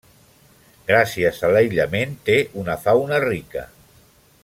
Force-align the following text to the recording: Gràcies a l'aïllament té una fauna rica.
Gràcies 0.91 1.43
a 1.49 1.51
l'aïllament 1.57 2.15
té 2.31 2.41
una 2.65 2.79
fauna 2.89 3.21
rica. 3.29 3.67